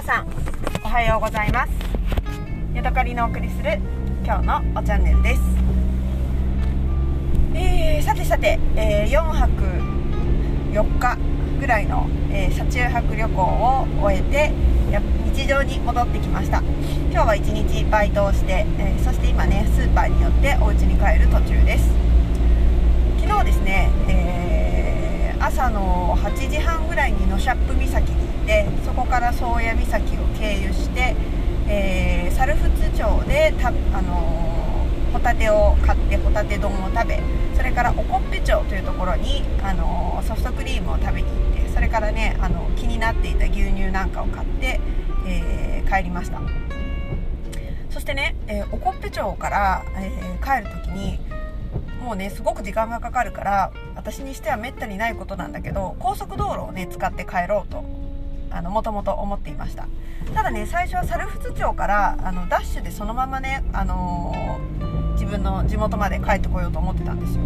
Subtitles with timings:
[0.00, 0.26] 皆さん
[0.82, 1.72] おはようございます。
[2.74, 3.78] ヤドカリのお送りする
[4.24, 5.42] 今日のおチャンネルです。
[7.54, 9.50] えー、さてさて、えー、4泊
[10.72, 11.18] 4日
[11.60, 14.50] ぐらいの、えー、車中泊旅行を終えて
[15.34, 16.62] 日常に戻ってきました。
[17.10, 21.84] 今日は1日バイトをして、えそして今ねスーパーによってお家に帰る途中です。
[23.20, 31.14] 昨日ですね、えー朝の8時半ぐらいにノシャップ岬にてそこから宗谷岬を経由して、
[31.68, 33.72] えー、猿払町でた、あ
[34.02, 37.20] のー、ホタテを買ってホタテ丼を食べ
[37.56, 44.80] それからおこっぺ町というところに、あのー、ソフトクリームを食べに行ってそれからね、あの気になっていた牛乳なんかを買って、
[45.24, 46.40] え帰りました。
[47.90, 50.10] そしてね、えおこっぺ町から、え
[50.42, 51.20] 帰る時に
[52.02, 57.99] もうねすごく時間がかかるから私にしてはめったにないことなんだけど高速道路をね使って帰ろうと。
[58.50, 59.86] あのもともと思っていました。
[60.34, 67.44] ただね最初は猿払町からあのダッシュでそのままね、あのー、自分の地元まで帰ってこようと思ってたんですよ。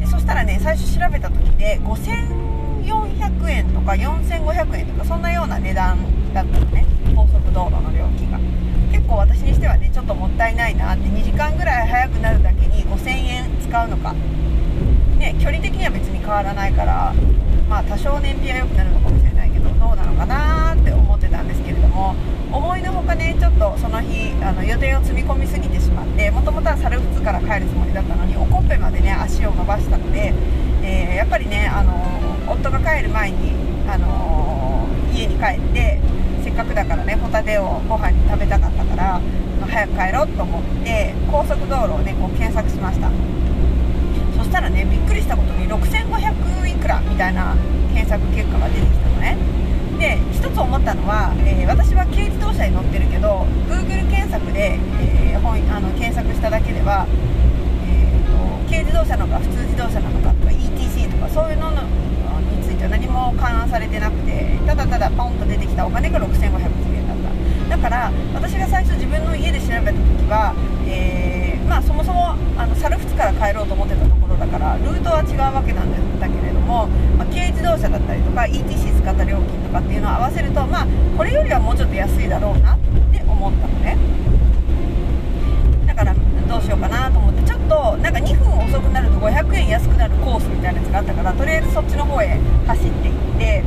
[0.00, 5.98] でそしたらね最初調べた時で5400円とか4500円とかそんなような値段
[6.32, 6.86] だったのね。
[7.14, 8.38] 高速道路の料金が。
[8.92, 14.14] 結構私にしてはねちょっともったいないなって2時間ぐらい早くなるだけに5000円使うのか。
[15.18, 17.14] ね距離的には別に変わらないから
[17.68, 19.35] まあ多少燃費は良くなるのかもしれない。
[19.76, 22.14] どうなのかなって思ってたんですけれども
[22.52, 30.32] 思いのほかねちょっとその日あの予定を積み込みすぎてしまってもともとは猿払から帰るつもりだったのにおこっぺまでね足を伸ばしたので、
[30.82, 31.92] えー、やっぱりねあの
[32.52, 33.52] 夫が帰る前に
[33.88, 36.00] あの家に帰って
[36.44, 39.20] せっかくだからねホタテをご飯に食べたかったから
[39.66, 43.10] 早く帰ろうと思って高速道路をねこう検索しました。
[44.36, 47.56] そしたらねびっくりしたことに6500いくらみたいな
[47.92, 49.55] 検索結果が出てきたのね。
[49.96, 57.06] で一つ思ったのは、えー、私は軽自動車に乗ってるけど Google 検索で、えー、本あの検索しただけでは、
[57.88, 61.78] えーと、軽自動車なのか普通自動車なのかとか ETC とかそういうのに
[62.62, 67.76] ついては何も勘案されてなくてただただポンと出てきたお金が6510円だった。
[67.76, 69.98] だから私が最初自分の家で調べた時
[70.30, 70.54] は、
[70.86, 72.95] えー、まあ、そもそもあの猿
[73.36, 80.86] 帰ろうと思ってたところだからルートは違うわけなんだけれども、まあ、軽自動車だったりとか ETC 使った料金とかっていうのを合わせるとまあ
[81.16, 82.78] これよりはもうちょっと安いだろうなっ
[83.12, 83.96] て思ったのね。
[85.86, 86.14] だから
[86.48, 93.64] どうしようかなと思ってちょっとなんか2分遅くなると500円安くなるコースみたいなやつがあったからとりあえずそっちの方へ走っていって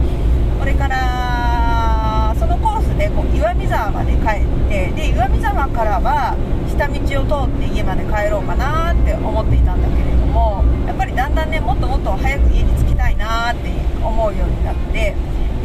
[0.60, 1.79] これから
[2.40, 6.38] そのコースでこう岩見沢まで帰ってで岩見沢からは
[6.72, 13.68] 下道を通って家まで帰ろうかなって思っていたんだけれどもやっぱりだんだんねもっともっと早く家に着きたいなって
[14.00, 15.16] 思うようになって、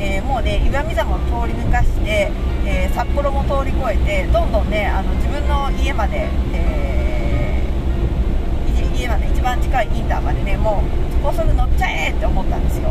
[0.01, 2.33] えー、もうね岩見沢を通り抜かして、
[2.67, 12.91] えー、札幌も通り越えてどんどんねあの自分の家まで、えー、家まで一番近いインターまでねもう高速乗っちゃえって思ったんですよ。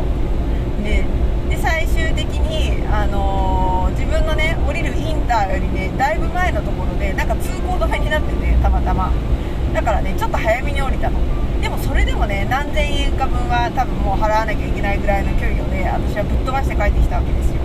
[0.82, 1.04] で
[1.48, 9.12] で最終的に、あのー、自分のね降りるインターよりねだいぶ前のところでなんか通行止めになっててたまたま。
[9.74, 11.18] だからねちょっと早めに降りたの。
[11.60, 17.60] でもそれでもね何千円か分は多分もう払わなきゃいけないぐらいの距離をね私はぶっ飛ばして帰ってきたわけですよ。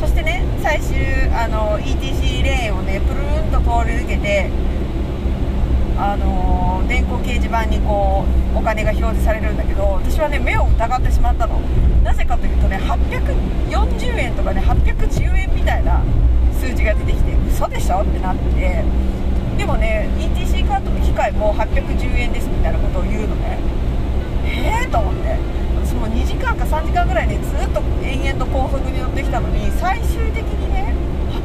[0.00, 0.96] そしてね最終
[1.34, 4.50] あの ETC レーンをねプルーンと通り抜けて
[5.98, 8.24] あの電光掲示板にこ
[8.54, 11.60] うお金が表示されるんだけど私はね目を疑ってしまったの。
[12.04, 16.02] なぜかというとね840円とかね810円みたいな
[16.60, 18.02] 数字が出てきて嘘でしょ？
[18.02, 18.84] ってなって。
[19.58, 23.58] でもね ETC カードの機械も810円ですみたいなことを言うのね
[24.46, 25.36] ええー、と思って
[25.84, 30.94] 私も2時間か3時間ぐらいねずっと延々と高速に乗ってきたのに最終的にね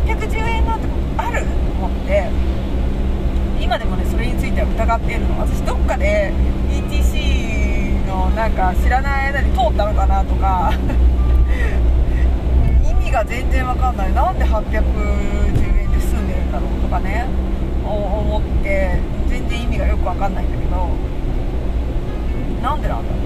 [0.05, 1.47] 810円なんてあると
[1.85, 2.29] 思って
[3.59, 4.39] 今でもねそれに
[4.93, 6.31] ついては疑っているの私どっかで
[6.69, 10.71] ETC のなんか知らない間に通ったのかなとか
[12.87, 14.13] 意味が全然わかんない。
[14.13, 14.77] なんで810
[15.81, 17.25] 円で済んでるんだろうとかね
[17.85, 20.87] 思って全然意味がよくわかんないんだけど
[22.61, 23.17] なんでなんだろ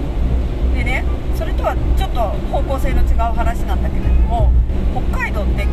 [0.74, 0.78] う。
[0.78, 1.04] でね
[1.36, 2.22] それとはちょっと
[2.52, 4.52] 方向性の違う話なんだけれども
[5.12, 5.66] 北海道って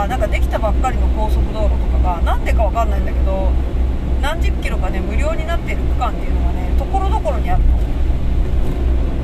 [0.00, 3.50] かなんかできたばっかりの高速道路とかがなんでか分かんないんだけど
[4.22, 7.80] 何十キロかね無料になっている区間っていうのがねところどころにあるの。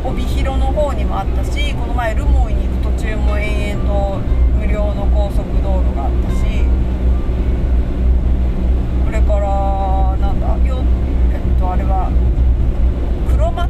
[0.05, 4.19] 帯広の方にもあったしこの前留萌に行く途中も延々と
[4.61, 6.63] 無料の高速道路があったし
[9.05, 10.85] これからなんだよ
[11.33, 12.13] えっとあれは
[13.29, 13.69] 黒松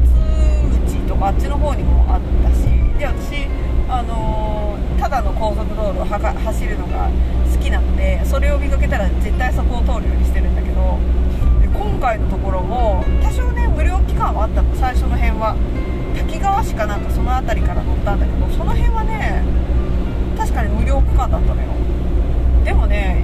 [0.85, 2.69] 内とかあっちの方にもあったし
[2.99, 7.09] で私あのー、ただの高速道路を走るのが
[7.53, 10.99] 好きなのでそれを見かけたら絶対そこを通るようにしてるんだけど
[11.73, 14.75] 今回のところも多少ね無料期間はあったの。
[14.77, 15.57] 最初の辺は。
[16.17, 19.45] 滝川市かなんかその辺りから乗ったんだけどその辺はね
[20.37, 21.69] 確かに無料区間だったのよ。
[22.65, 23.23] でもね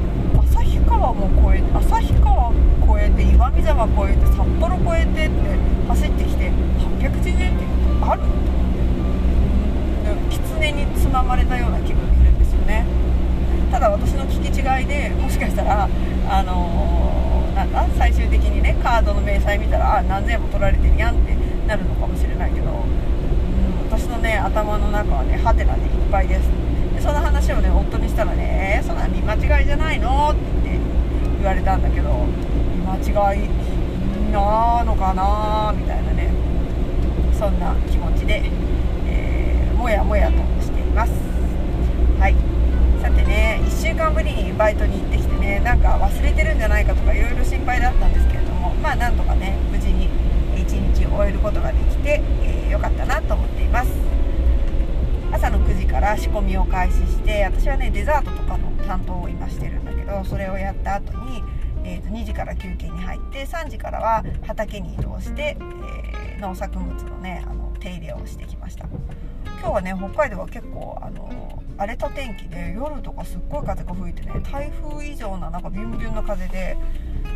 [19.33, 21.35] 明細見たらあ何千円も取られてるやんって
[21.67, 26.49] なるのかもしれないけど、うん、私のね頭の中はねハテナでいっぱいです。
[26.95, 30.81] でその話をね夫にしたらね「えー、そんな見間違いじゃないの?」って言って
[31.39, 32.11] 言われたんだけど
[32.77, 33.49] 見間違い
[34.33, 35.73] なのかな？
[35.77, 36.29] みたいなね
[37.33, 38.43] そんな気持ちで、
[39.09, 41.13] えー、もやもやとしています。
[42.21, 42.35] はい。
[43.01, 50.09] さてね1週間ぶりにバイトに行ってきてねなんか忘れてるんじゃないかとかいろいろ心配だったんですけどもまあなんとかね無事に
[50.55, 53.91] 1日終えることができて、えー、よかったなと思っています。
[55.33, 61.43] 朝の9時から仕込みを開始して私はねデザートとかの担当を今してるんだけどそれをやった後に、
[61.85, 65.57] えー、と2時から休憩に入って3時からは畑に移動して、
[66.21, 68.87] えー、農作物のねあの手入れをしてきました。
[69.61, 71.52] 今日はね北海道は結構あの
[71.83, 76.77] 荒れた天気で夜とかすっごい風が吹いてね台風以上ななんかビュンビュンの風でで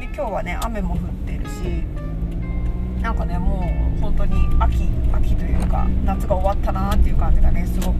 [0.04, 1.82] 今日はね雨も降ってるし
[3.02, 7.96] なんかねもう本当に秋秋というか夏が終わったなっていう感じがねすごく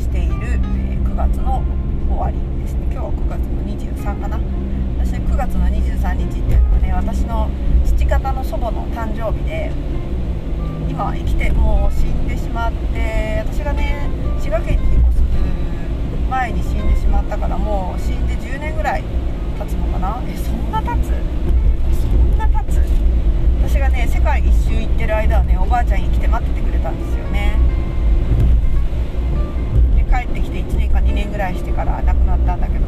[0.00, 1.62] している、えー、9月の
[2.10, 2.80] 終わりですね。
[2.90, 3.62] 今日は9月の
[4.02, 4.40] 23かな。
[4.98, 7.48] 私9月の23日っていうのはね私の
[7.86, 9.70] 父方の祖母の誕生日で
[10.90, 14.08] 今生きてもう死んでしまって私がね
[14.40, 15.07] 滋賀県に
[16.28, 19.02] 前に死んでしまったからもう死んで10年ぐらい
[19.58, 20.22] 経つのかな？
[20.28, 21.08] えそんな経つ？
[22.00, 22.76] そんな経つ？
[23.64, 27.56] 私がね世界一周行ってる間はねおばあちゃん生きて待っててくれたんですよね。
[29.96, 32.84] で帰ってきて1年か2年ぐらいしてから亡くなったんだけど、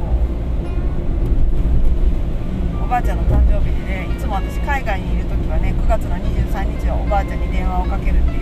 [2.84, 8.39] おばあちゃんの誕生日でねいつも私海外にいる時はね9月の23日はおばあちゃんに電話をかけるっていう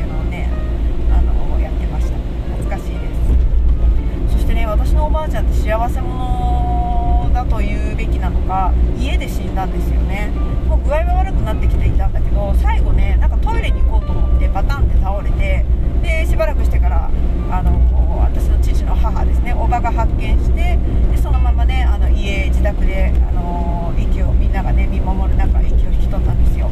[9.19, 10.31] で死んだんですよね。
[10.69, 15.65] もう具合は悪くなってきていたんだけど最後ねなんかトイレに行こうと思ってバタンって倒れて
[16.03, 17.11] でしばらくしてから
[17.51, 17.73] あの
[18.21, 20.79] 私の父の母ですねおばが発見して
[21.11, 26.71] でそのままねあの家自宅であの息をみんながね見守る中息を引き取ったんですよ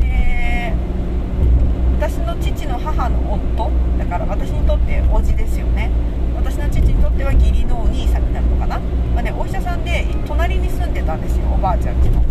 [0.00, 0.72] で
[1.98, 5.90] 私の父の母の夫だから私にとって叔父ですよね
[6.36, 12.22] 私の父にとっては義理のお兄さんになるのかな、まあね、お医者さんで隣に住んでたんですよおばあちゃんちの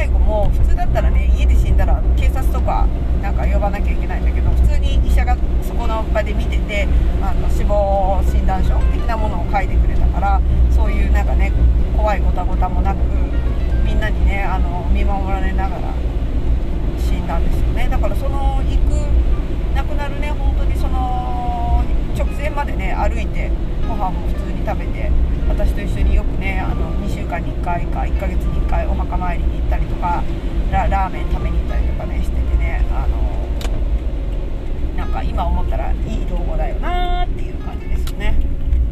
[0.00, 2.88] 最後も普通だったらね家で死んだら警察とか
[3.20, 6.88] なんか呼ばなきゃいけないんだけど普通に医者がそこの場で見てて
[7.20, 11.52] あの死亡診断書的なものを書いてくれたからそういうなんかね
[11.94, 12.96] 怖いごたごたもなく
[13.84, 15.92] みんなにねあの見守られながら
[16.96, 17.86] 死んだんですよね。
[17.90, 21.39] だからその行く亡くなるね本当にその
[22.20, 23.50] 直前までね歩いて
[23.88, 25.10] ご飯も普通に食べて
[25.48, 30.22] 私と一緒によくねあの2週間に1回か1ヶ月に1回お墓参りに行ったりとか
[30.70, 33.40] ラーメン食べに行ったりとかねしててねあの
[34.98, 38.34] なんか今思ったらいい老後だよなーっていう感じですよね。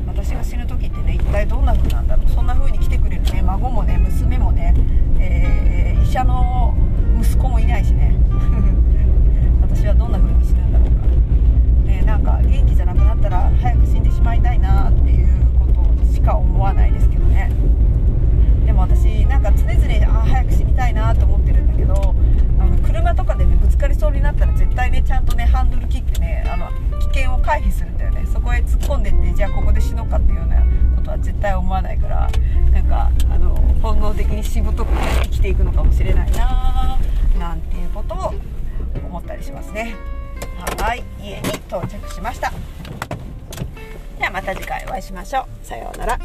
[0.06, 2.30] 私が死ぬ時ってね一体どんな風なんだろう。
[2.30, 4.75] そんな風に来てくれるね孫もね娘もね、
[5.20, 6.75] えー、医者の
[7.20, 8.14] 息子もいないしね。
[9.61, 10.38] 私はどんな風に死ぬんだろうかね
[12.08, 17.52] なんか元気じゃなくなったら早く死んでしまいたいなっていうことしか思わないですけどね。
[18.64, 22.14] でも私なんか常々あ早く死にたいなと思ってるんだけど
[22.58, 28.24] あの車とかでねぶつかりそうになったら絶対ねちゃんとねハンドル切ってねあの危険を回避するんだよね。
[28.26, 30.56] そこへ突っ込んでってじゃあここで死のうかっていうような
[30.96, 32.30] ことは絶対思わないから
[32.72, 34.90] なんかあの本能的にしぶとく
[35.24, 36.98] 生きていくのかもしれないな
[37.38, 38.34] なんていうことを
[39.06, 40.17] 思ったりしますね。
[40.58, 42.52] はい家に到着しました。
[44.18, 45.66] ではまた次回お会いしましょう。
[45.66, 46.18] さようなら。